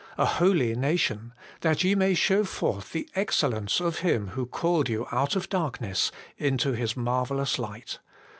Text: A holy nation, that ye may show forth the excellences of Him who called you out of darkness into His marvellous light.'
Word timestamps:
A 0.17 0.25
holy 0.25 0.75
nation, 0.75 1.31
that 1.59 1.83
ye 1.83 1.93
may 1.93 2.15
show 2.15 2.43
forth 2.43 2.91
the 2.91 3.07
excellences 3.13 3.79
of 3.85 3.99
Him 3.99 4.29
who 4.29 4.47
called 4.47 4.89
you 4.89 5.05
out 5.11 5.35
of 5.35 5.47
darkness 5.47 6.11
into 6.39 6.71
His 6.71 6.97
marvellous 6.97 7.59
light.' 7.59 7.99